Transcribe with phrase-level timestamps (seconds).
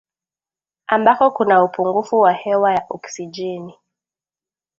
[0.87, 3.73] ambako kuna upungufu wa hewa ya oksijeni